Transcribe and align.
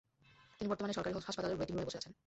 তিনি 0.57 0.67
বর্তমানে 0.69 0.93
সরকারি 0.93 1.13
হাসপাতালের 1.27 1.57
ওয়েটিং 1.57 1.73
রুমে 1.75 1.87
বসে 1.87 1.99
আছেন। 1.99 2.13